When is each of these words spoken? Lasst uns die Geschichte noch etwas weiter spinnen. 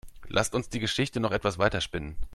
Lasst 0.29 0.55
uns 0.55 0.67
die 0.67 0.79
Geschichte 0.79 1.19
noch 1.19 1.31
etwas 1.31 1.59
weiter 1.59 1.79
spinnen. 1.79 2.15